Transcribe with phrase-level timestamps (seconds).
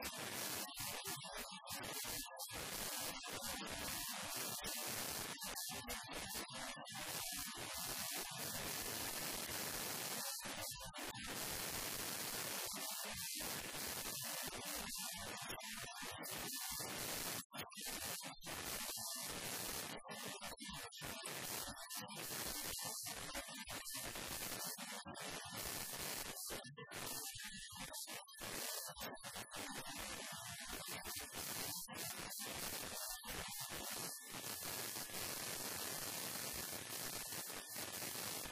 [0.00, 0.43] 何